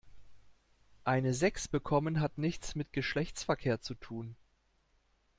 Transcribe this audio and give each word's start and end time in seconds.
Eine 1.03 1.31
Sechs 1.35 1.67
bekommen 1.67 2.21
hat 2.21 2.39
nichts 2.39 2.73
mit 2.73 2.91
Geschlechtsverkehr 2.91 3.81
zu 3.81 3.93
tun. 3.93 4.35